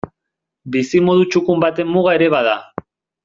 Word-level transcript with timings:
Bizimodu 0.75 1.27
txukun 1.35 1.61
baten 1.65 1.93
muga 1.97 2.17
ere 2.21 2.31
bada. 2.37 2.57